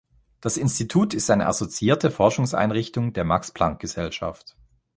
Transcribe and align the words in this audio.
Das 0.39 0.57
Institut 0.57 1.13
ist 1.13 1.29
eine 1.29 1.45
assoziierte 1.45 2.09
Forschungseinrichtung 2.09 3.13
der 3.13 3.23
Max-Planck-Gesellschaft. 3.23 4.57